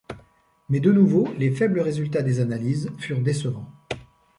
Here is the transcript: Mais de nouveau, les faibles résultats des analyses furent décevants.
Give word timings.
Mais 0.69 0.79
de 0.79 0.91
nouveau, 0.91 1.27
les 1.37 1.51
faibles 1.51 1.79
résultats 1.79 2.23
des 2.23 2.39
analyses 2.39 2.89
furent 2.97 3.21
décevants. 3.21 3.71